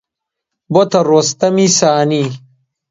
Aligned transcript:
بۆتە 0.73 0.99
ڕۆستەمی 1.09 1.67
سانی 1.77 2.23